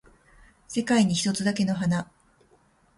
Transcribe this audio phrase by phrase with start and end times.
[0.67, 2.09] 世界に一つだけの花